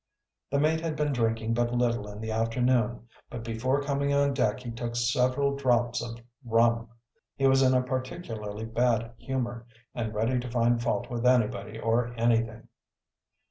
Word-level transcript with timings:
The 0.49 0.57
mate 0.59 0.81
had 0.81 0.95
been 0.95 1.13
drinking 1.13 1.53
but 1.53 1.71
little 1.71 2.07
in 2.09 2.21
the 2.21 2.31
afternoon, 2.31 3.07
but 3.29 3.43
before 3.43 3.83
coming 3.83 4.11
on 4.11 4.33
deck 4.33 4.61
he 4.61 4.71
took 4.71 4.95
several 4.95 5.55
draughts 5.55 6.01
of 6.01 6.19
rum. 6.43 6.89
He 7.35 7.45
was 7.45 7.61
in 7.61 7.75
a 7.75 7.83
partiallarly 7.83 8.65
bad 8.73 9.11
humor 9.19 9.67
and 9.93 10.11
ready 10.11 10.39
to 10.39 10.49
find 10.49 10.81
fault 10.81 11.11
with 11.11 11.23
anybody 11.23 11.77
or 11.77 12.15
anything. 12.17 12.67